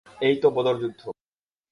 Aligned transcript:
এই 0.21 0.35
তো 0.41 0.47
বদর 0.49 0.75
যুদ্ধ। 0.81 1.01